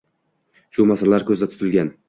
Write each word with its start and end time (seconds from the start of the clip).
Shu 0.77 0.87
masalalar 0.93 1.27
ko‘zda 1.29 1.53
tutilgan. 1.55 1.97